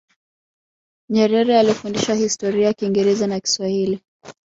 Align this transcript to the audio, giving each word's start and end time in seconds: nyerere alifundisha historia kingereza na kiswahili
nyerere 1.09 1.59
alifundisha 1.59 2.13
historia 2.13 2.73
kingereza 2.73 3.27
na 3.27 3.39
kiswahili 3.39 4.01